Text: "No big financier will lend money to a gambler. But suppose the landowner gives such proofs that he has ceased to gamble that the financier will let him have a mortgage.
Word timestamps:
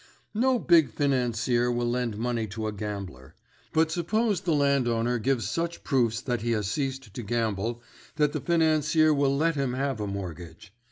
"No 0.33 0.57
big 0.57 0.89
financier 0.89 1.71
will 1.71 1.87
lend 1.87 2.17
money 2.17 2.47
to 2.47 2.65
a 2.65 2.71
gambler. 2.71 3.35
But 3.71 3.91
suppose 3.91 4.41
the 4.41 4.53
landowner 4.55 5.19
gives 5.19 5.47
such 5.47 5.83
proofs 5.83 6.21
that 6.21 6.41
he 6.41 6.53
has 6.53 6.65
ceased 6.65 7.13
to 7.13 7.21
gamble 7.21 7.83
that 8.15 8.33
the 8.33 8.41
financier 8.41 9.13
will 9.13 9.37
let 9.37 9.53
him 9.53 9.73
have 9.73 9.99
a 9.99 10.07
mortgage. 10.07 10.73